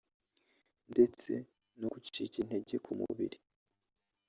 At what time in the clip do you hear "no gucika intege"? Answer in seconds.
1.79-2.75